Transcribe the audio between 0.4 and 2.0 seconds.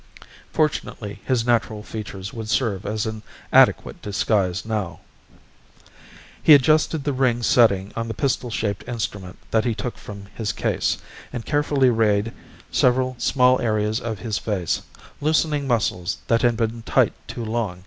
Fortunately his natural